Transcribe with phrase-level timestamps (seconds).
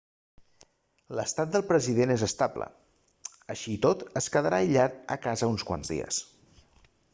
[1.19, 2.69] l'estat del president és estable
[3.55, 6.25] així i tot es quedarà aïllat a casa uns quants de dies